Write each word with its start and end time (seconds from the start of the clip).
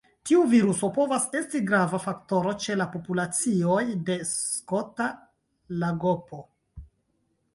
Tiu 0.27 0.43
viruso 0.51 0.87
povas 0.93 1.25
esti 1.39 1.59
grava 1.71 1.97
faktoro 2.05 2.53
ĉe 2.63 2.77
la 2.79 2.87
populacioj 2.95 3.83
de 4.09 4.15
Skota 4.31 5.09
lagopo. 5.83 6.41